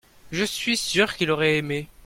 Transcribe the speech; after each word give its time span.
je 0.31 0.43
suis 0.43 0.77
sûr 0.77 1.15
qu'il 1.15 1.29
aurait 1.29 1.57
aimé. 1.57 1.87